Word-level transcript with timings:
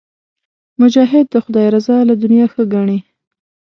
مجاهد 0.81 1.25
د 1.29 1.35
خدای 1.45 1.67
رضا 1.75 1.97
له 2.09 2.13
دنیا 2.23 2.45
ښه 2.53 2.63
ګڼي. 2.73 2.99